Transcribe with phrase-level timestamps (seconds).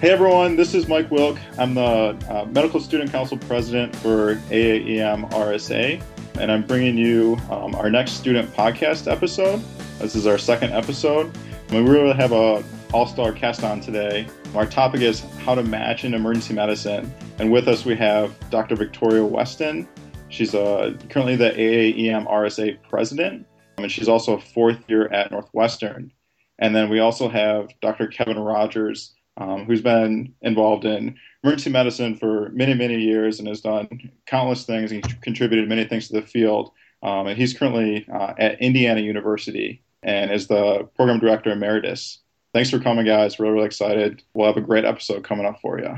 [0.00, 1.40] Hey everyone, this is Mike Wilk.
[1.58, 1.82] I'm the
[2.30, 6.00] uh, Medical Student Council President for AAEM RSA,
[6.38, 9.60] and I'm bringing you um, our next student podcast episode.
[9.98, 11.36] This is our second episode.
[11.72, 12.62] We really have a
[12.92, 14.28] all-star cast on today.
[14.54, 18.76] Our topic is how to match in emergency medicine, and with us we have Dr.
[18.76, 19.88] Victoria Weston.
[20.28, 23.44] She's uh, currently the AAEM RSA President,
[23.78, 26.12] and she's also a fourth year at Northwestern.
[26.60, 28.06] And then we also have Dr.
[28.06, 33.60] Kevin Rogers um, who's been involved in emergency medicine for many, many years and has
[33.60, 36.72] done countless things and contributed many things to the field.
[37.02, 42.18] Um, and he's currently uh, at Indiana University and is the program director emeritus.
[42.52, 43.38] Thanks for coming, guys.
[43.38, 44.22] Really, really excited.
[44.34, 45.94] We'll have a great episode coming up for you.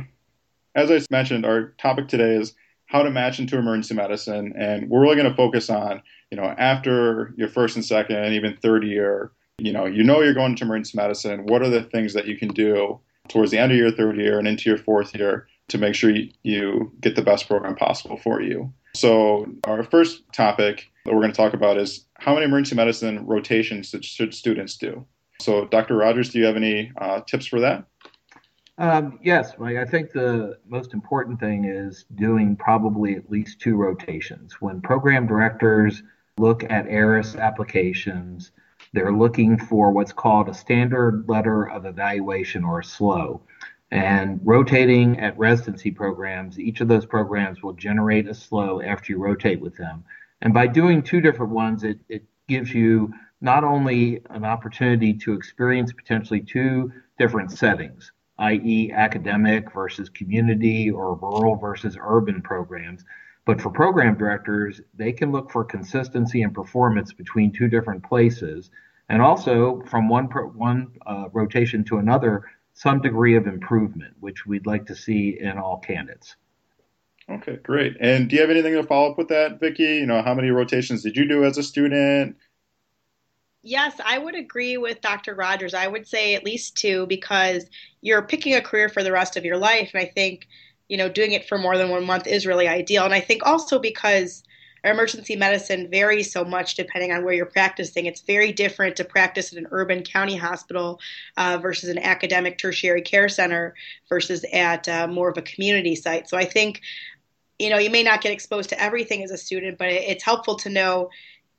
[0.75, 2.55] As I mentioned, our topic today is
[2.87, 6.45] how to match into emergency medicine, and we're really going to focus on, you know,
[6.45, 10.53] after your first and second and even third year, you know, you know you're going
[10.53, 11.47] into emergency medicine.
[11.47, 14.39] What are the things that you can do towards the end of your third year
[14.39, 18.43] and into your fourth year to make sure you get the best program possible for
[18.43, 18.73] you.
[18.95, 23.25] So, our first topic that we're going to talk about is how many emergency medicine
[23.25, 25.07] rotations should students do?
[25.41, 25.97] So, Dr.
[25.97, 27.85] Rogers, do you have any uh, tips for that?
[28.79, 29.77] Um, yes, Mike.
[29.77, 34.61] I think the most important thing is doing probably at least two rotations.
[34.61, 36.03] When program directors
[36.39, 38.53] look at ERAS applications,
[38.93, 43.41] they're looking for what's called a standard letter of evaluation or a SLOE.
[43.93, 49.19] And rotating at residency programs, each of those programs will generate a SLOE after you
[49.19, 50.05] rotate with them.
[50.43, 55.33] And by doing two different ones, it, it gives you not only an opportunity to
[55.35, 63.05] experience potentially two different settings, i.e., academic versus community or rural versus urban programs,
[63.45, 68.71] but for program directors, they can look for consistency and performance between two different places,
[69.09, 74.47] and also from one pro- one uh, rotation to another, some degree of improvement, which
[74.47, 76.37] we'd like to see in all candidates.
[77.31, 77.97] Okay, great.
[78.01, 79.85] And do you have anything to follow up with that, Vicki?
[79.85, 82.37] You know, how many rotations did you do as a student?
[83.63, 85.35] Yes, I would agree with Dr.
[85.35, 85.75] Rogers.
[85.75, 87.67] I would say at least two because
[88.01, 89.91] you're picking a career for the rest of your life.
[89.93, 90.49] And I think
[90.91, 93.05] you know, doing it for more than one month is really ideal.
[93.05, 94.43] And I think also because
[94.83, 98.07] emergency medicine varies so much depending on where you're practicing.
[98.07, 100.99] It's very different to practice at an urban county hospital
[101.37, 103.75] uh, versus an academic tertiary care center
[104.09, 106.29] versus at uh, more of a community site.
[106.29, 106.81] So I think,
[107.61, 110.57] you know, you may not get exposed to everything as a student, but it's helpful
[110.57, 111.11] to know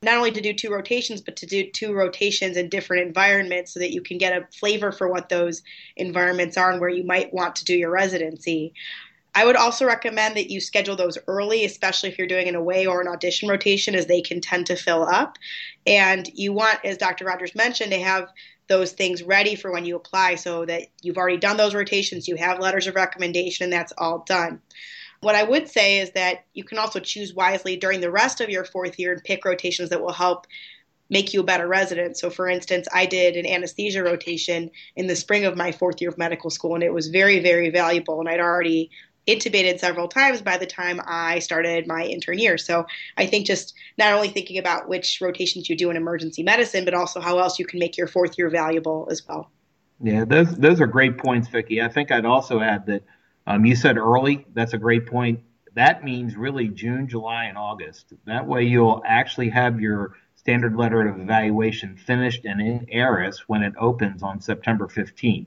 [0.02, 3.80] not only to do two rotations, but to do two rotations in different environments so
[3.80, 5.62] that you can get a flavor for what those
[5.96, 8.74] environments are and where you might want to do your residency.
[9.34, 12.86] I would also recommend that you schedule those early, especially if you're doing an away
[12.86, 15.38] or an audition rotation, as they can tend to fill up.
[15.86, 17.24] And you want, as Dr.
[17.24, 18.28] Rogers mentioned, to have
[18.68, 22.36] those things ready for when you apply so that you've already done those rotations, you
[22.36, 24.60] have letters of recommendation, and that's all done.
[25.20, 28.50] What I would say is that you can also choose wisely during the rest of
[28.50, 30.46] your fourth year and pick rotations that will help
[31.10, 32.16] make you a better resident.
[32.16, 36.10] So, for instance, I did an anesthesia rotation in the spring of my fourth year
[36.10, 38.18] of medical school, and it was very, very valuable.
[38.18, 38.90] And I'd already
[39.26, 42.58] intubated several times by the time I started my intern year.
[42.58, 46.84] So I think just not only thinking about which rotations you do in emergency medicine,
[46.84, 49.50] but also how else you can make your fourth year valuable as well.
[50.00, 51.80] Yeah, those those are great points, Vicki.
[51.80, 53.04] I think I'd also add that
[53.46, 54.44] um, you said early.
[54.52, 55.40] That's a great point.
[55.74, 58.12] That means really June, July, and August.
[58.26, 63.62] That way you'll actually have your standard letter of evaluation finished and in ERAS when
[63.62, 65.46] it opens on September 15th.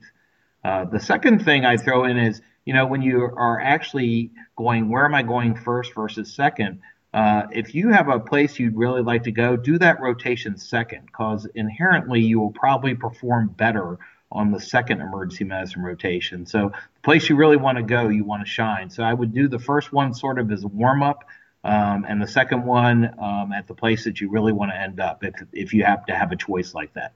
[0.64, 4.90] Uh, the second thing I throw in is you know, when you are actually going,
[4.90, 6.80] where am I going first versus second?
[7.14, 11.06] Uh, if you have a place you'd really like to go, do that rotation second,
[11.06, 13.98] because inherently you will probably perform better
[14.30, 16.44] on the second emergency medicine rotation.
[16.44, 18.90] So the place you really want to go, you want to shine.
[18.90, 21.24] So I would do the first one sort of as a warm up,
[21.62, 25.00] um, and the second one um, at the place that you really want to end
[25.00, 27.12] up, if if you have to have a choice like that.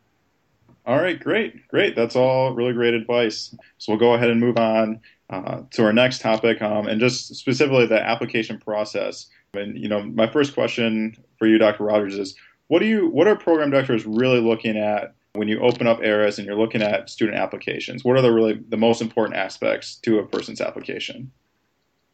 [0.86, 1.94] All right, great, great.
[1.94, 3.54] That's all really great advice.
[3.78, 5.00] So we'll go ahead and move on
[5.30, 9.26] uh, to our next topic, um, and just specifically the application process.
[9.54, 11.84] And you know, my first question for you, Dr.
[11.84, 12.34] Rogers, is
[12.68, 16.38] what do you what are program directors really looking at when you open up ERAS
[16.38, 18.04] and you're looking at student applications?
[18.04, 21.30] What are the really the most important aspects to a person's application?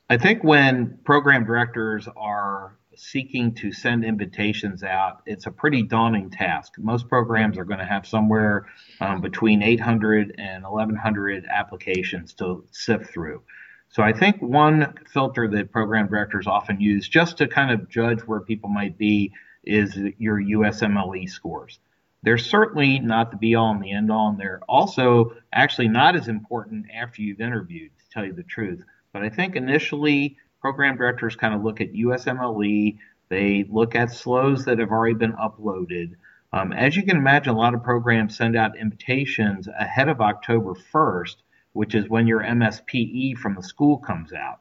[0.08, 6.30] I think when program directors are seeking to send invitations out, it's a pretty daunting
[6.30, 6.74] task.
[6.78, 8.66] Most programs are going to have somewhere
[9.00, 13.42] um, between 800 and 1100 applications to sift through.
[13.88, 18.20] So I think one filter that program directors often use just to kind of judge
[18.20, 19.32] where people might be
[19.64, 21.78] is your USMLE scores.
[22.22, 26.16] they're certainly not the be all and the end all, and they're also actually not
[26.16, 28.80] as important after you've interviewed, to tell you the truth.
[29.12, 32.98] But I think initially, program directors kind of look at USMLE,
[33.28, 36.14] they look at SLOEs that have already been uploaded.
[36.52, 40.74] Um, as you can imagine, a lot of programs send out invitations ahead of October
[40.92, 41.36] 1st,
[41.72, 44.60] which is when your MSPE from the school comes out.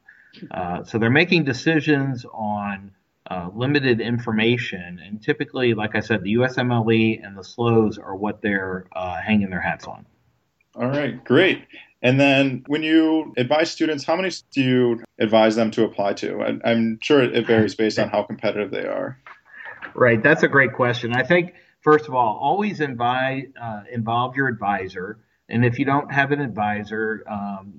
[0.52, 2.92] Uh, so they're making decisions on
[3.30, 5.00] uh, limited information.
[5.04, 9.50] And typically, like I said, the USMLE and the SLOEs are what they're uh, hanging
[9.50, 10.06] their hats on.
[10.76, 11.66] All right, great.
[12.06, 16.60] And then when you advise students, how many do you advise them to apply to?
[16.64, 19.20] I'm sure it varies based on how competitive they are.
[19.96, 21.14] Right, that's a great question.
[21.14, 25.18] I think, first of all, always invite, uh, involve your advisor.
[25.50, 27.74] And if you don't have an advisor, um,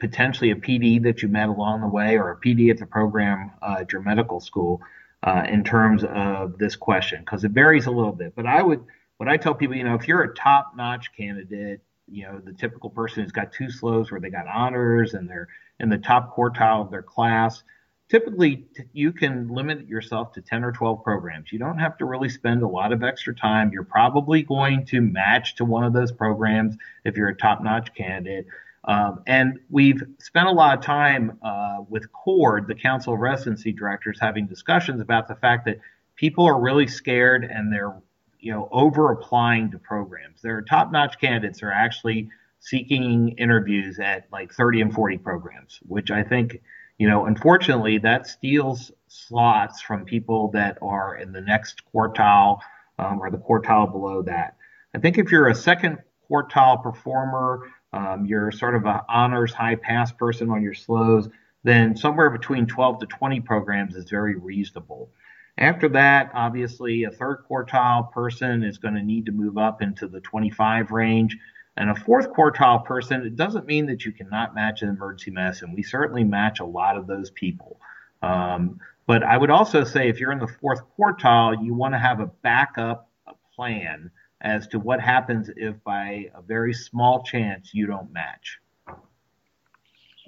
[0.00, 3.50] potentially a PD that you met along the way or a PD at the program
[3.60, 4.80] uh, at your medical school
[5.22, 8.34] uh, in terms of this question because it varies a little bit.
[8.34, 8.82] But I would,
[9.18, 12.52] what I tell people, you know, if you're a top notch candidate, you know, the
[12.52, 15.48] typical person who's got two SLOEs where they got honors and they're
[15.80, 17.62] in the top quartile of their class,
[18.08, 21.52] typically you can limit yourself to 10 or 12 programs.
[21.52, 23.70] You don't have to really spend a lot of extra time.
[23.72, 27.92] You're probably going to match to one of those programs if you're a top notch
[27.94, 28.46] candidate.
[28.84, 33.72] Um, and we've spent a lot of time uh, with CORD, the Council of Residency
[33.72, 35.80] Directors, having discussions about the fact that
[36.14, 37.94] people are really scared and they're,
[38.40, 40.42] you know, over applying to programs.
[40.42, 42.28] Their top-notch candidates are actually
[42.60, 46.60] seeking interviews at like 30 and 40 programs, which I think,
[46.98, 52.60] you know, unfortunately, that steals slots from people that are in the next quartile
[52.98, 54.56] um, or the quartile below that.
[54.94, 55.98] I think if you're a second
[56.30, 61.30] quartile performer um, you're sort of an honors high pass person on your SLOEs,
[61.64, 65.10] then somewhere between 12 to 20 programs is very reasonable.
[65.58, 70.06] After that, obviously, a third quartile person is going to need to move up into
[70.06, 71.36] the 25 range.
[71.78, 75.74] And a fourth quartile person, it doesn't mean that you cannot match an emergency medicine.
[75.74, 77.80] We certainly match a lot of those people.
[78.22, 81.98] Um, but I would also say if you're in the fourth quartile, you want to
[81.98, 83.08] have a backup
[83.54, 84.10] plan
[84.40, 88.58] as to what happens if by a very small chance you don't match.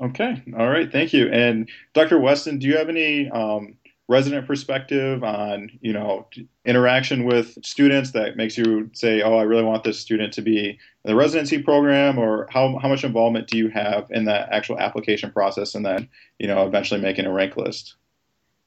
[0.01, 0.43] Okay.
[0.57, 0.91] All right.
[0.91, 1.29] Thank you.
[1.29, 2.19] And Dr.
[2.19, 3.77] Weston, do you have any um,
[4.09, 6.27] resident perspective on, you know,
[6.65, 10.71] interaction with students that makes you say, oh, I really want this student to be
[10.71, 14.79] in the residency program or how, how much involvement do you have in the actual
[14.81, 16.09] application process and then,
[16.39, 17.97] you know, eventually making a rank list?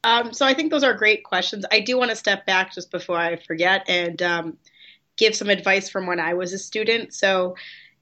[0.03, 1.65] Um, so I think those are great questions.
[1.71, 4.57] I do want to step back just before I forget and um,
[5.17, 7.13] give some advice from when I was a student.
[7.13, 7.55] So,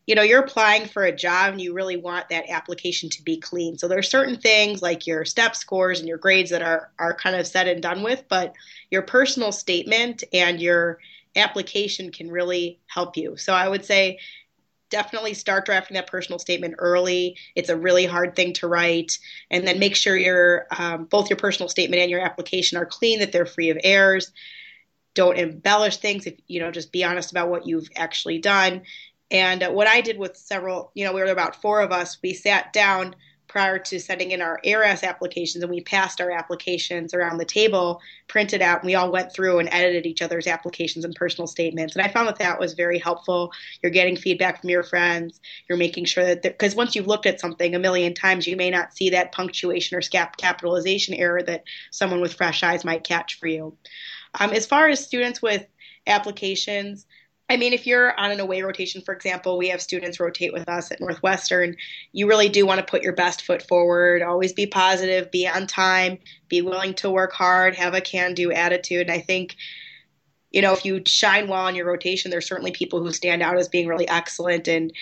[0.10, 3.38] you know, you're applying for a job and you really want that application to be
[3.38, 3.78] clean.
[3.78, 7.14] So there are certain things like your step scores and your grades that are are
[7.14, 8.56] kind of said and done with, but
[8.90, 10.98] your personal statement and your
[11.36, 13.38] application can really help you.
[13.38, 14.18] So I would say
[14.90, 17.38] definitely start drafting that personal statement early.
[17.56, 19.20] It's a really hard thing to write,
[19.52, 23.20] and then make sure your um, both your personal statement and your application are clean,
[23.20, 24.32] that they're free of errors
[25.16, 28.82] don't embellish things if you know just be honest about what you've actually done
[29.32, 32.34] and what i did with several you know we were about four of us we
[32.34, 33.16] sat down
[33.50, 38.00] prior to sending in our ERAS applications and we passed our applications around the table,
[38.28, 41.96] printed out, and we all went through and edited each other's applications and personal statements.
[41.96, 43.52] And I found that that was very helpful.
[43.82, 45.42] You're getting feedback from your friends.
[45.68, 48.70] You're making sure that, because once you've looked at something a million times, you may
[48.70, 53.48] not see that punctuation or capitalization error that someone with fresh eyes might catch for
[53.48, 53.76] you.
[54.40, 55.66] Um, as far as students with
[56.06, 57.08] applications,
[57.50, 60.70] I mean, if you're on an away rotation, for example, we have students rotate with
[60.70, 61.76] us at Northwestern.
[62.12, 64.22] You really do want to put your best foot forward.
[64.22, 68.52] Always be positive, be on time, be willing to work hard, have a can do
[68.52, 69.08] attitude.
[69.08, 69.56] And I think,
[70.52, 73.58] you know, if you shine well on your rotation, there's certainly people who stand out
[73.58, 74.68] as being really excellent.
[74.68, 74.94] And,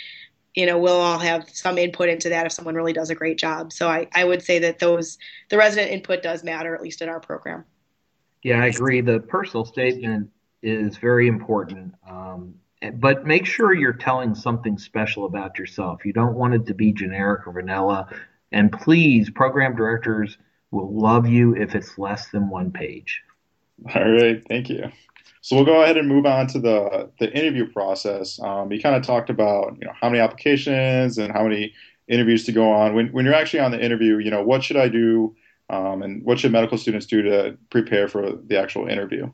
[0.56, 3.38] you know, we'll all have some input into that if someone really does a great
[3.38, 3.74] job.
[3.74, 5.18] So I, I would say that those,
[5.50, 7.66] the resident input does matter, at least in our program.
[8.42, 9.02] Yeah, I agree.
[9.02, 10.30] The personal statement
[10.62, 11.94] is very important.
[12.10, 12.56] Um,
[12.96, 16.06] but make sure you're telling something special about yourself.
[16.06, 18.08] You don't want it to be generic or vanilla.
[18.52, 20.38] And please, program directors
[20.72, 23.22] will love you if it's less than one page.
[23.96, 24.92] All right, thank you.
[25.42, 28.40] So we'll go ahead and move on to the the interview process.
[28.42, 31.74] Um, you kind of talked about you know how many applications and how many
[32.08, 32.96] interviews to go on.
[32.96, 35.36] When when you're actually on the interview, you know what should I do
[35.70, 39.32] um, and what should medical students do to prepare for the actual interview?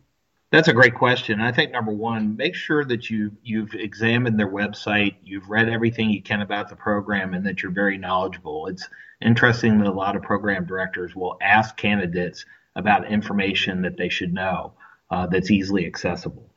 [0.54, 1.42] That's a great question.
[1.42, 6.12] I think number one, make sure that you you've examined their website, you've read everything
[6.12, 8.68] you can about the program, and that you're very knowledgeable.
[8.68, 8.88] It's
[9.20, 12.46] interesting that a lot of program directors will ask candidates
[12.76, 14.74] about information that they should know
[15.10, 16.48] uh, that's easily accessible.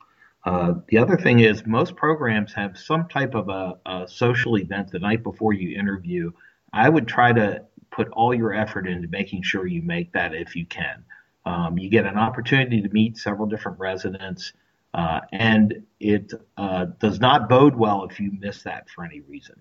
[0.45, 4.91] Uh, the other thing is most programs have some type of a, a, social event
[4.91, 6.31] the night before you interview.
[6.71, 10.55] I would try to put all your effort into making sure you make that if
[10.55, 11.03] you can.
[11.47, 14.53] Um, you get an opportunity to meet several different residents,
[14.93, 19.57] uh, and it uh, does not bode well if you miss that for any reason.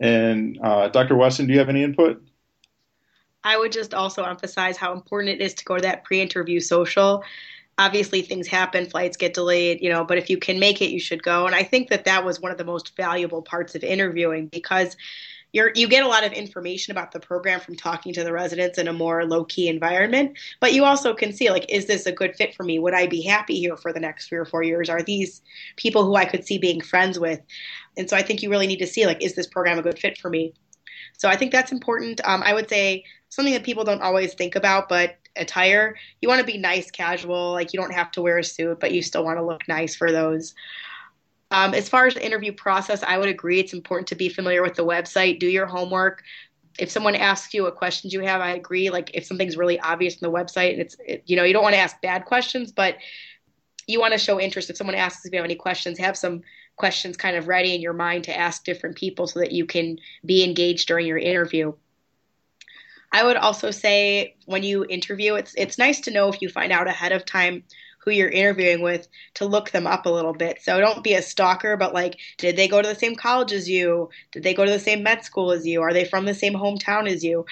[0.00, 1.16] And uh, Dr.
[1.16, 2.22] Weston, do you have any input?
[3.44, 7.22] I would just also emphasize how important it is to go to that pre-interview social
[7.78, 11.00] obviously things happen flights get delayed you know but if you can make it you
[11.00, 13.84] should go and i think that that was one of the most valuable parts of
[13.84, 14.96] interviewing because
[15.52, 18.78] you're you get a lot of information about the program from talking to the residents
[18.78, 22.12] in a more low key environment but you also can see like is this a
[22.12, 24.62] good fit for me would i be happy here for the next three or four
[24.62, 25.42] years are these
[25.76, 27.40] people who i could see being friends with
[27.96, 29.98] and so i think you really need to see like is this program a good
[29.98, 30.52] fit for me
[31.16, 34.54] so i think that's important um, i would say something that people don't always think
[34.56, 35.96] about but attire.
[36.20, 37.52] You want to be nice, casual.
[37.52, 39.94] Like you don't have to wear a suit, but you still want to look nice
[39.94, 40.54] for those.
[41.50, 44.62] Um, as far as the interview process, I would agree it's important to be familiar
[44.62, 46.22] with the website, do your homework.
[46.78, 48.90] If someone asks you what questions you have, I agree.
[48.90, 51.62] Like if something's really obvious in the website, and it's it, you know you don't
[51.62, 52.98] want to ask bad questions, but
[53.86, 54.70] you want to show interest.
[54.70, 56.42] If someone asks if you have any questions, have some
[56.76, 59.98] questions kind of ready in your mind to ask different people so that you can
[60.24, 61.72] be engaged during your interview.
[63.10, 66.72] I would also say when you interview, it's it's nice to know if you find
[66.72, 67.64] out ahead of time
[67.98, 70.62] who you're interviewing with to look them up a little bit.
[70.62, 73.68] So don't be a stalker, but like, did they go to the same college as
[73.68, 74.08] you?
[74.32, 75.82] Did they go to the same med school as you?
[75.82, 77.44] Are they from the same hometown as you?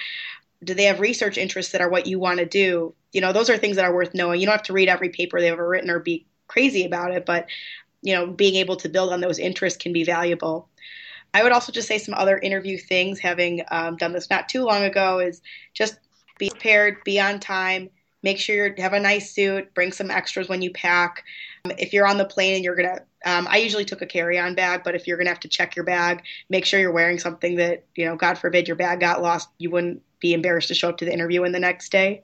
[0.63, 2.95] Do they have research interests that are what you want to do?
[3.11, 4.39] You know, those are things that are worth knowing.
[4.39, 7.25] You don't have to read every paper they've ever written or be crazy about it,
[7.25, 7.47] but
[8.01, 10.69] you know, being able to build on those interests can be valuable.
[11.33, 14.63] I would also just say some other interview things, having um, done this not too
[14.63, 15.41] long ago, is
[15.73, 15.99] just
[16.39, 17.89] be prepared, be on time,
[18.27, 21.23] make sure you have a nice suit, bring some extras when you pack.
[21.63, 24.53] Um, if you're on the plane and you're gonna, um, I usually took a carry-on
[24.53, 27.55] bag, but if you're gonna have to check your bag, make sure you're wearing something
[27.55, 30.89] that you know, God forbid, your bag got lost, you wouldn't be embarrassed to show
[30.89, 32.23] up to the interview in the next day.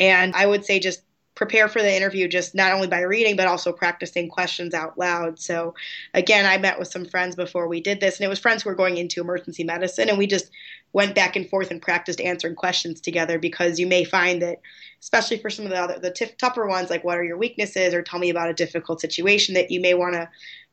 [0.00, 1.02] And I would say just
[1.34, 5.38] prepare for the interview just not only by reading but also practicing questions out loud.
[5.38, 5.74] So
[6.14, 8.70] again i met with some friends before we did this and it was friends who
[8.70, 10.50] were going into emergency medicine and we just
[10.92, 14.60] went back and forth and practiced answering questions together because you may find that
[15.00, 17.94] especially for some of the other the t- tougher ones like what are your weaknesses
[17.94, 20.28] or tell me about a difficult situation that you may want to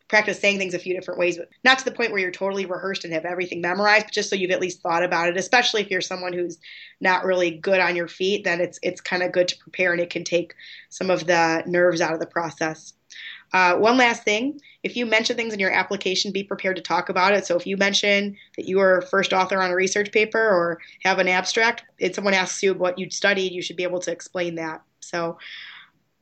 [0.10, 2.66] practice saying things a few different ways, but not to the point where you're totally
[2.66, 5.38] rehearsed and have everything memorized, but just so you've at least thought about it.
[5.38, 6.58] Especially if you're someone who's
[7.00, 10.02] not really good on your feet, then it's it's kind of good to prepare, and
[10.02, 10.54] it can take
[10.90, 12.94] some of the nerves out of the process.
[13.52, 17.10] Uh, one last thing, if you mention things in your application, be prepared to talk
[17.10, 17.46] about it.
[17.46, 21.18] So if you mention that you were first author on a research paper or have
[21.18, 24.56] an abstract, and someone asks you what you'd studied, you should be able to explain
[24.56, 24.82] that.
[25.00, 25.40] So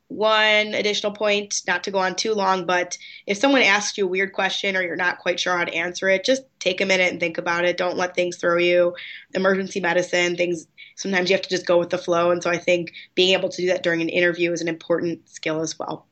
[0.07, 4.09] one additional point, not to go on too long, but if someone asks you a
[4.09, 7.11] weird question or you're not quite sure how to answer it, just take a minute
[7.11, 7.77] and think about it.
[7.77, 8.95] Don't let things throw you.
[9.33, 12.31] Emergency medicine, things, sometimes you have to just go with the flow.
[12.31, 15.27] And so I think being able to do that during an interview is an important
[15.29, 16.07] skill as well.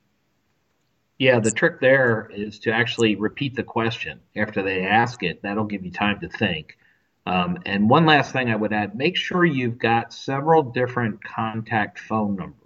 [1.18, 5.42] Yeah, the trick there is to actually repeat the question after they ask it.
[5.42, 6.78] That'll give you time to think.
[7.26, 12.00] Um, and one last thing I would add make sure you've got several different contact
[12.00, 12.65] phone numbers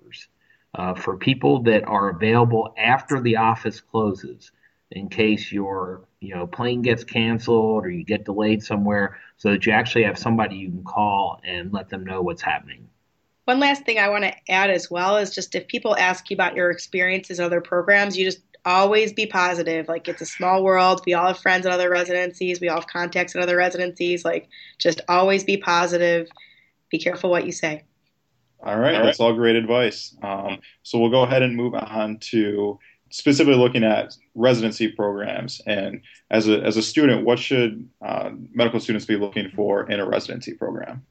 [0.76, 4.52] uh, for people that are available after the office closes
[4.92, 9.66] in case your you know plane gets canceled or you get delayed somewhere so that
[9.66, 12.88] you actually have somebody you can call and let them know what's happening.
[13.46, 16.36] One last thing i want to add as well is just if people ask you
[16.36, 19.88] about your experiences in other programs you just always be positive.
[19.88, 21.02] Like it's a small world.
[21.06, 22.60] We all have friends in other residencies.
[22.60, 24.26] We all have contacts in other residencies.
[24.26, 26.30] Like just always be positive.
[26.92, 27.84] Be careful what you say
[28.62, 29.06] all right, all right.
[29.06, 30.16] that's all great advice.
[30.22, 35.62] Um, so we'll go ahead and move on to specifically looking at residency programs.
[35.66, 40.00] And as a, as a student, what should uh, medical students be looking for in
[40.00, 41.06] a residency program?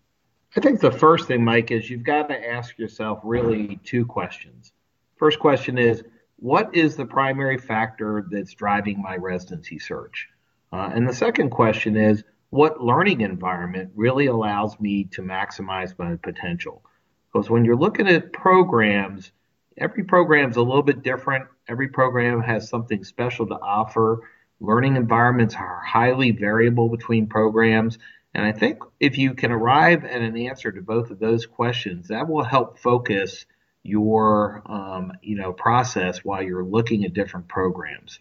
[0.56, 4.72] I think the first thing, Mike, is you've got to ask yourself really two questions.
[5.16, 6.04] First question is,
[6.36, 10.28] what is the primary factor that's driving my residency search?
[10.72, 16.16] Uh, and the second question is, what learning environment really allows me to maximize my
[16.16, 16.82] potential?
[17.32, 19.32] Because when you're looking at programs,
[19.76, 21.46] every program is a little bit different.
[21.68, 24.20] Every program has something special to offer.
[24.60, 27.98] Learning environments are highly variable between programs.
[28.34, 32.08] And I think if you can arrive at an answer to both of those questions,
[32.08, 33.46] that will help focus
[33.82, 38.18] your um, you know process while you're looking at different programs.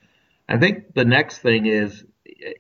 [0.48, 2.04] I think the next thing is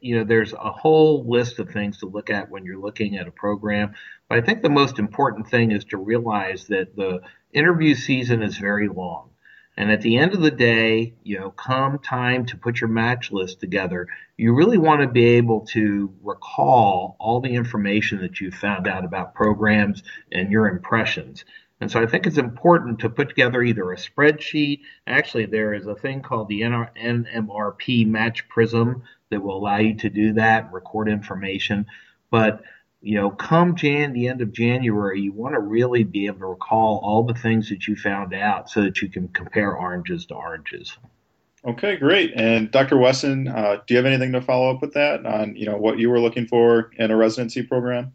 [0.01, 3.27] you know there's a whole list of things to look at when you're looking at
[3.27, 3.93] a program.
[4.29, 7.21] But I think the most important thing is to realize that the
[7.53, 9.29] interview season is very long.
[9.77, 13.31] And at the end of the day, you know, come time to put your match
[13.31, 18.49] list together, you really want to be able to recall all the information that you
[18.49, 21.45] found out about programs and your impressions.
[21.79, 24.81] And so I think it's important to put together either a spreadsheet.
[25.05, 30.09] Actually, there is a thing called the NRMP Match Prism that will allow you to
[30.09, 31.85] do that record information.
[32.31, 32.63] But
[33.07, 36.45] you know, come Jan, the end of January, you want to really be able to
[36.47, 40.33] recall all the things that you found out so that you can compare oranges to
[40.33, 40.97] oranges.
[41.65, 42.33] Okay, great.
[42.35, 42.97] And Dr.
[42.97, 45.99] Weston, uh, do you have anything to follow up with that on, you know, what
[45.99, 48.11] you were looking for in a residency program?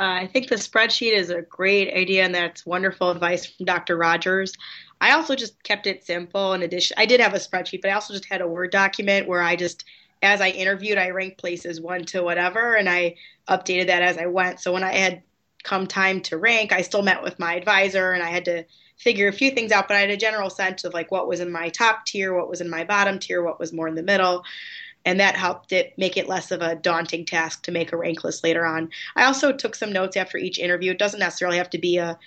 [0.00, 3.98] Uh, I think the spreadsheet is a great idea, and that's wonderful advice from Dr.
[3.98, 4.54] Rogers.
[5.02, 6.54] I also just kept it simple.
[6.54, 9.28] In addition, I did have a spreadsheet, but I also just had a Word document
[9.28, 9.84] where I just
[10.24, 13.16] as I interviewed, I ranked places one to whatever, and I
[13.48, 14.60] updated that as I went.
[14.60, 15.22] So when I had
[15.62, 18.64] come time to rank, I still met with my advisor and I had to
[18.96, 21.40] figure a few things out, but I had a general sense of like what was
[21.40, 24.02] in my top tier, what was in my bottom tier, what was more in the
[24.02, 24.44] middle.
[25.04, 28.24] And that helped it make it less of a daunting task to make a rank
[28.24, 28.90] list later on.
[29.16, 30.92] I also took some notes after each interview.
[30.92, 32.18] It doesn't necessarily have to be a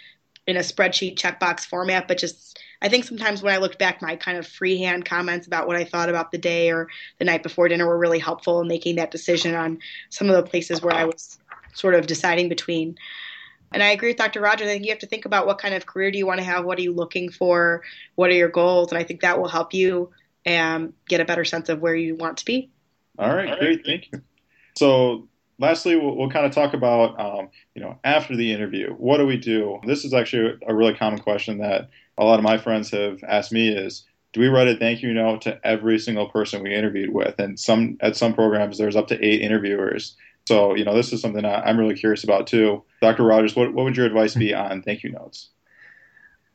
[0.45, 4.15] in a spreadsheet checkbox format, but just I think sometimes when I looked back, my
[4.15, 7.67] kind of freehand comments about what I thought about the day or the night before
[7.67, 9.79] dinner were really helpful in making that decision on
[10.09, 11.39] some of the places where I was
[11.73, 12.97] sort of deciding between.
[13.71, 14.41] And I agree with Dr.
[14.41, 14.67] Rogers.
[14.67, 16.43] I think you have to think about what kind of career do you want to
[16.43, 16.65] have?
[16.65, 17.83] What are you looking for?
[18.15, 18.91] What are your goals?
[18.91, 20.11] And I think that will help you
[20.45, 22.69] um, get a better sense of where you want to be.
[23.19, 23.85] All right, great.
[23.85, 24.21] Thank you.
[24.77, 25.27] So
[25.59, 29.25] lastly, we'll, we'll, kind of talk about, um, you know, after the interview, what do
[29.25, 29.79] we do?
[29.85, 33.51] This is actually a really common question that a lot of my friends have asked
[33.51, 37.13] me is, do we write a thank you note to every single person we interviewed
[37.13, 37.39] with?
[37.39, 40.15] And some at some programs, there's up to eight interviewers.
[40.47, 42.83] So, you know, this is something I'm really curious about too.
[43.01, 43.23] Dr.
[43.23, 45.49] Rogers, what, what would your advice be on thank you notes?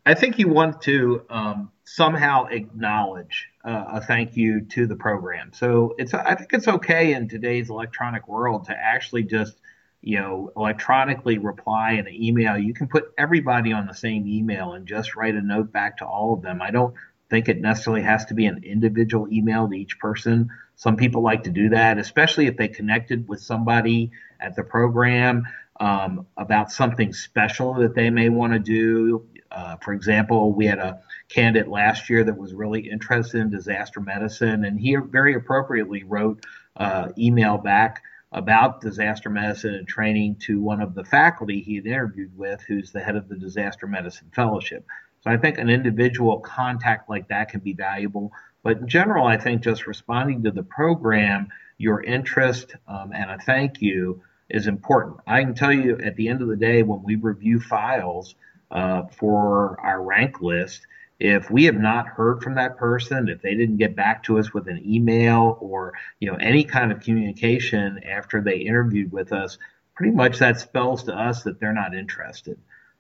[0.05, 5.53] I think you want to um, somehow acknowledge uh, a thank you to the program.
[5.53, 9.57] So it's I think it's okay in today's electronic world to actually just
[10.03, 12.59] you know electronically reply in an email.
[12.59, 16.07] You can put everybody on the same email and just write a note back to
[16.07, 16.61] all of them.
[16.61, 16.95] I don't
[17.31, 20.51] think it necessarily has to be an individual email to each person.
[20.77, 24.11] Some people like to do that, especially if they connected with somebody
[24.41, 25.45] at the program
[25.81, 29.27] um, about something special that they may want to do.
[29.51, 34.01] Uh, for example, we had a candidate last year that was really interested in disaster
[34.01, 36.45] medicine, and he very appropriately wrote
[36.77, 41.87] uh, email back about disaster medicine and training to one of the faculty he had
[41.87, 44.87] interviewed with, who's the head of the Disaster Medicine Fellowship.
[45.21, 48.33] So I think an individual contact like that can be valuable.
[48.63, 53.39] But in general, I think just responding to the program, your interest, um, and a
[53.39, 55.19] thank you is important.
[55.27, 58.35] I can tell you at the end of the day, when we review files,
[58.71, 60.87] uh, for our rank list.
[61.25, 64.53] If we have not heard from that person, if they didn't get back to us
[64.53, 69.57] with an email or you know any kind of communication after they interviewed with us,
[69.95, 72.59] pretty much that spells to us that they're not interested.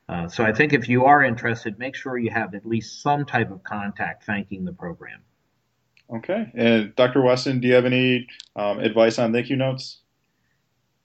[0.08, 3.24] Uh, so I think if you are interested, make sure you have at least some
[3.24, 5.22] type of contact thanking the program.
[6.14, 6.48] Okay.
[6.54, 7.22] And Dr.
[7.22, 10.01] Weston, do you have any um, advice on thank you notes?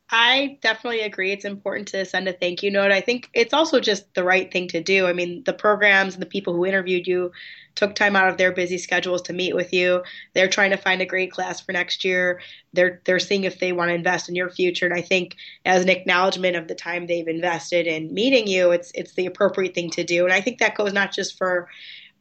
[0.09, 1.33] I definitely agree.
[1.33, 2.93] It's important to send a thank you note.
[2.93, 5.05] I think it's also just the right thing to do.
[5.05, 7.31] I mean, the programs and the people who interviewed you
[7.75, 10.01] took time out of their busy schedules to meet with you.
[10.33, 12.39] They're trying to find a great class for next year.
[12.71, 14.85] They're they're seeing if they want to invest in your future.
[14.85, 18.91] And I think as an acknowledgement of the time they've invested in meeting you, it's
[18.95, 20.23] it's the appropriate thing to do.
[20.23, 21.67] And I think that goes not just for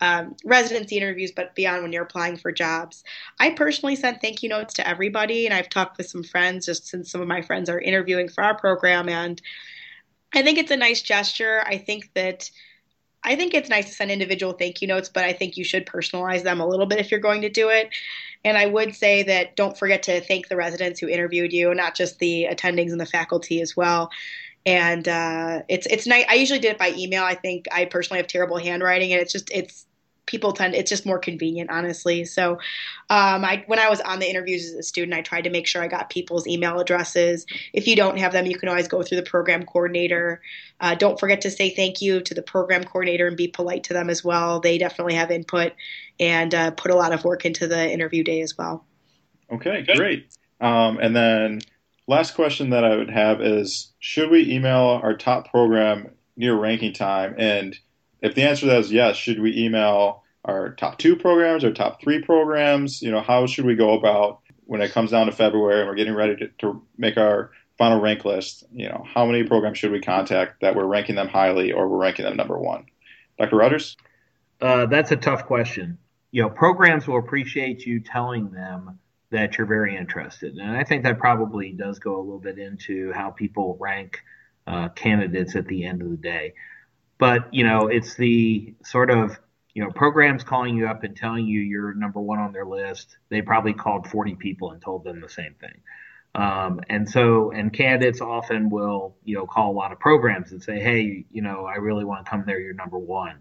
[0.01, 3.05] um, residency interviews, but beyond when you're applying for jobs.
[3.39, 6.87] I personally sent thank you notes to everybody, and I've talked with some friends just
[6.87, 9.41] since some of my friends are interviewing for our program, and
[10.35, 11.63] I think it's a nice gesture.
[11.67, 12.51] I think that.
[13.25, 15.85] I think it's nice to send individual thank you notes, but I think you should
[15.85, 17.89] personalize them a little bit if you're going to do it.
[18.45, 21.97] And I would say that don't forget to thank the residents who interviewed you, not
[21.97, 24.13] just the attendings and the faculty as well
[24.67, 26.27] and uh, it's it's nice.
[26.29, 27.23] I usually did it by email.
[27.23, 29.87] I think I personally have terrible handwriting, and it's just it's
[30.27, 32.25] people tend it's just more convenient honestly.
[32.25, 32.55] So
[33.09, 35.69] um, I, when i was on the interviews as a student i tried to make
[35.69, 37.47] sure i got people's email addresses.
[37.73, 40.43] If you don't have them you can always go through the program coordinator.
[40.81, 43.95] Uh, don't forget to say thank you to the program coordinator and be polite to
[43.95, 44.61] them as well.
[44.61, 45.73] They definitely have input
[46.19, 48.85] and uh, put a lot of work into the interview day as well.
[49.51, 50.37] Okay great.
[50.61, 51.61] Um, and then
[52.07, 56.92] last question that I would have is should we email our top program near ranking
[56.92, 57.35] time?
[57.38, 57.79] And
[58.23, 61.73] if the answer to that is yes, should we email our top two programs or
[61.73, 63.03] top three programs?
[63.03, 65.97] You know, how should we go about when it comes down to February and we're
[65.97, 68.64] getting ready to, to make our final rank list?
[68.73, 72.03] You know, how many programs should we contact that we're ranking them highly or we're
[72.03, 72.87] ranking them number one?
[73.38, 73.57] Dr.
[73.57, 73.97] Rogers?
[74.61, 75.99] Uh, that's a tough question.
[76.31, 78.99] You know, programs will appreciate you telling them
[79.31, 80.57] that you're very interested.
[80.57, 84.21] And I think that probably does go a little bit into how people rank
[84.67, 86.55] uh, candidates at the end of the day.
[87.19, 89.39] But, you know, it's the sort of,
[89.75, 93.17] you know, programs calling you up and telling you you're number one on their list.
[93.29, 95.81] They probably called 40 people and told them the same thing.
[96.35, 100.62] Um, and so, and candidates often will, you know, call a lot of programs and
[100.62, 102.61] say, hey, you know, I really want to come there.
[102.61, 103.39] You're number one.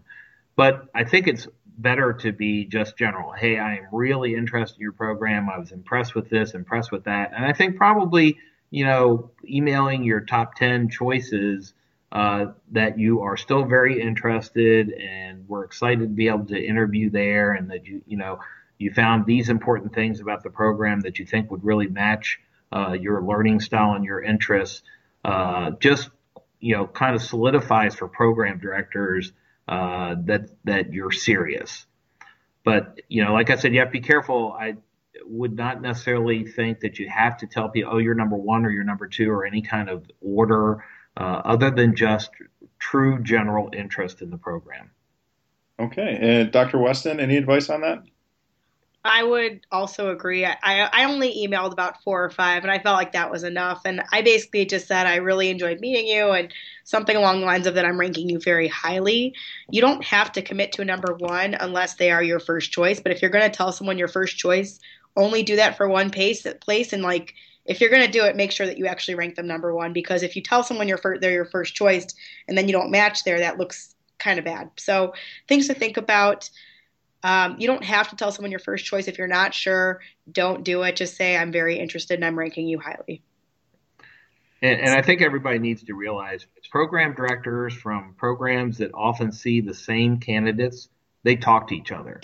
[0.56, 1.46] But I think it's
[1.78, 3.32] better to be just general.
[3.32, 5.48] Hey, I am really interested in your program.
[5.50, 7.32] I was impressed with this, impressed with that.
[7.34, 8.38] And I think probably,
[8.70, 11.74] you know, emailing your top 10 choices
[12.12, 17.10] uh, that you are still very interested and we're excited to be able to interview
[17.10, 18.38] there and that you, you know,
[18.78, 22.40] you found these important things about the program that you think would really match
[22.72, 24.82] uh, your learning style and your interests.
[25.24, 26.10] Uh, just,
[26.60, 29.32] you know, kind of solidifies for program directors
[29.68, 31.86] uh, that that you're serious.
[32.64, 34.52] But you know, like I said, you have to be careful.
[34.52, 34.76] I
[35.24, 38.70] would not necessarily think that you have to tell people, oh, you're number one or
[38.70, 40.84] you're number two or any kind of order,
[41.16, 42.30] uh, other than just
[42.78, 44.90] true general interest in the program.
[45.78, 46.78] Okay, and Dr.
[46.78, 48.02] Weston, any advice on that?
[49.06, 50.44] I would also agree.
[50.44, 53.82] I, I only emailed about four or five, and I felt like that was enough.
[53.84, 56.52] And I basically just said I really enjoyed meeting you, and
[56.84, 59.34] something along the lines of that I'm ranking you very highly.
[59.70, 63.00] You don't have to commit to a number one unless they are your first choice.
[63.00, 64.78] But if you're going to tell someone your first choice,
[65.16, 68.36] only do that for one pace, place, and like if you're going to do it,
[68.36, 69.92] make sure that you actually rank them number one.
[69.92, 72.06] Because if you tell someone your they're your first choice
[72.48, 74.70] and then you don't match there, that looks kind of bad.
[74.76, 75.14] So
[75.48, 76.48] things to think about.
[77.22, 80.00] Um, you don't have to tell someone your first choice if you're not sure.
[80.30, 80.96] Don't do it.
[80.96, 83.22] Just say, I'm very interested and I'm ranking you highly.
[84.62, 89.32] And, and I think everybody needs to realize it's program directors from programs that often
[89.32, 90.88] see the same candidates,
[91.24, 92.20] they talk to each other.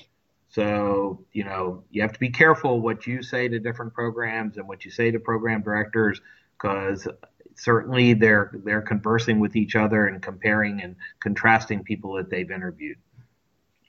[0.49, 4.69] So, you know, you have to be careful what you say to different programs and
[4.69, 6.21] what you say to program directors
[6.61, 7.09] because
[7.57, 12.99] certainly they're they're conversing with each other and comparing and contrasting people that they've interviewed.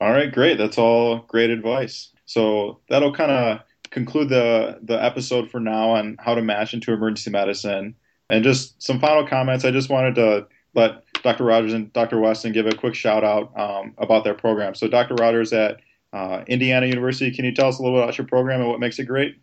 [0.04, 0.58] All right, great.
[0.58, 2.10] That's all great advice.
[2.26, 6.92] So that'll kind of conclude the the episode for now on how to match into
[6.92, 7.96] emergency medicine.
[8.30, 9.64] And just some final comments.
[9.64, 11.46] I just wanted to let Dr.
[11.46, 12.20] Rogers and Dr.
[12.20, 14.76] Weston give a quick shout out um, about their program.
[14.76, 15.16] So, Dr.
[15.16, 15.80] Rogers at
[16.12, 18.82] uh, Indiana University, can you tell us a little bit about your program and what
[18.82, 19.38] makes it great?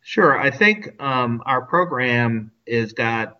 [0.00, 0.36] Sure.
[0.36, 3.38] I think um, our program is got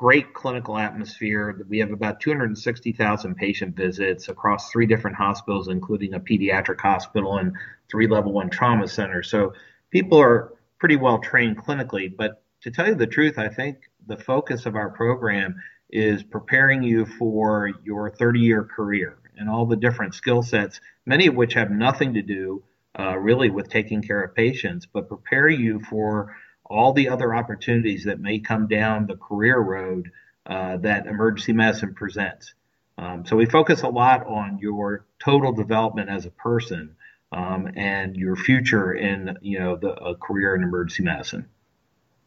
[0.00, 1.62] great clinical atmosphere.
[1.68, 7.52] We have about 260,000 patient visits across three different hospitals, including a pediatric hospital and
[7.90, 9.30] three level one trauma centers.
[9.30, 9.52] So
[9.90, 12.10] people are pretty well trained clinically.
[12.16, 15.56] But to tell you the truth, I think the focus of our program
[15.90, 21.26] is preparing you for your 30 year career and all the different skill sets, many
[21.26, 22.64] of which have nothing to do
[22.98, 26.34] uh, really with taking care of patients, but prepare you for
[26.70, 30.10] all the other opportunities that may come down the career road
[30.46, 32.54] uh, that emergency medicine presents.
[32.96, 36.96] Um, so we focus a lot on your total development as a person
[37.32, 41.46] um, and your future in you know the a career in emergency medicine.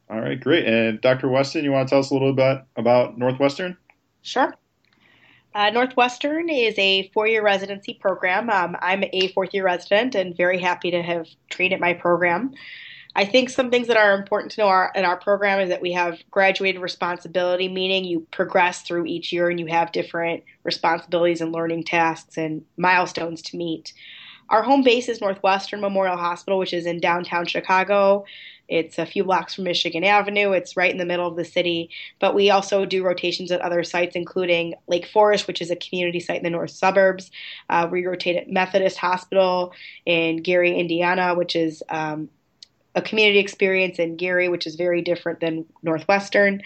[0.10, 0.65] All right, great.
[0.65, 1.29] And Dr.
[1.29, 3.77] Weston, you want to tell us a little bit about Northwestern?
[4.21, 4.53] Sure.
[5.56, 8.49] Uh, Northwestern is a four year residency program.
[8.49, 12.53] Um, I'm a fourth year resident and very happy to have trained at my program.
[13.15, 15.93] I think some things that are important to know in our program is that we
[15.93, 21.52] have graduated responsibility, meaning you progress through each year and you have different responsibilities and
[21.52, 23.93] learning tasks and milestones to meet.
[24.49, 28.26] Our home base is Northwestern Memorial Hospital, which is in downtown Chicago.
[28.67, 30.52] It's a few blocks from Michigan Avenue.
[30.52, 31.89] It's right in the middle of the city.
[32.19, 36.19] But we also do rotations at other sites, including Lake Forest, which is a community
[36.19, 37.30] site in the north suburbs.
[37.69, 39.73] Uh, we rotate at Methodist Hospital
[40.06, 42.30] in Gary, Indiana, which is um,
[42.95, 46.62] a community experience in Gary, which is very different than Northwestern.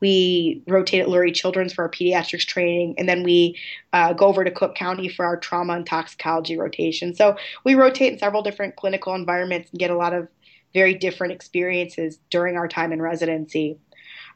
[0.00, 3.58] We rotate at Lurie Children's for our pediatrics training, and then we
[3.92, 7.14] uh, go over to Cook County for our trauma and toxicology rotation.
[7.14, 10.28] So we rotate in several different clinical environments and get a lot of
[10.74, 13.78] very different experiences during our time in residency.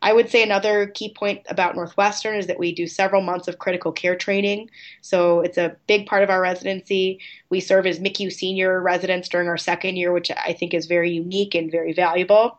[0.03, 3.59] I would say another key point about Northwestern is that we do several months of
[3.59, 4.71] critical care training.
[5.01, 7.21] So it's a big part of our residency.
[7.51, 11.11] We serve as MICU senior residents during our second year, which I think is very
[11.11, 12.59] unique and very valuable.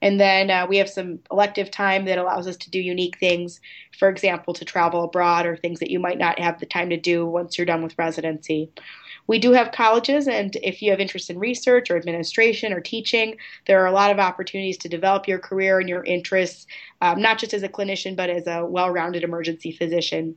[0.00, 3.60] And then uh, we have some elective time that allows us to do unique things,
[3.98, 6.96] for example, to travel abroad or things that you might not have the time to
[6.96, 8.70] do once you're done with residency.
[9.28, 13.36] We do have colleges, and if you have interest in research or administration or teaching,
[13.66, 16.66] there are a lot of opportunities to develop your career and your interests,
[17.02, 20.34] um, not just as a clinician, but as a well rounded emergency physician.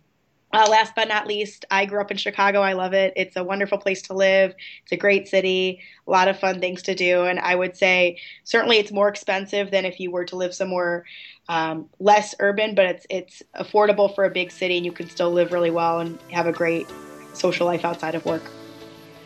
[0.54, 2.60] Uh, last but not least, I grew up in Chicago.
[2.60, 3.14] I love it.
[3.16, 4.54] It's a wonderful place to live.
[4.84, 7.24] It's a great city, a lot of fun things to do.
[7.24, 11.06] And I would say certainly it's more expensive than if you were to live somewhere
[11.48, 15.32] um, less urban, but it's it's affordable for a big city, and you can still
[15.32, 16.88] live really well and have a great
[17.34, 18.44] social life outside of work.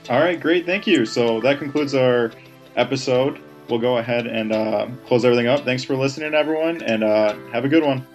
[0.10, 1.06] All right, great, thank you.
[1.06, 2.32] So that concludes our
[2.76, 3.40] episode.
[3.70, 5.66] We'll go ahead and uh, close everything up.
[5.66, 8.06] Thanks for listening, everyone, and uh, have a good one.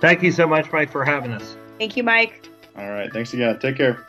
[0.00, 1.56] Thank you so much, Mike, for having us.
[1.78, 2.48] Thank you, Mike.
[2.76, 3.12] All right.
[3.12, 3.58] Thanks again.
[3.58, 4.06] Take care.